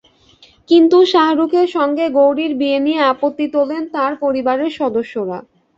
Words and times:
কিন্তু 0.69 0.97
শাহরুখের 1.11 1.67
সঙ্গে 1.75 2.05
গৌরীর 2.17 2.53
বিয়ে 2.59 2.79
নিয়ে 2.85 3.01
আপত্তি 3.11 3.45
তোলেন 3.55 3.83
তাঁর 3.95 4.11
পরিবারের 4.23 4.71
সদস্যরা। 4.79 5.37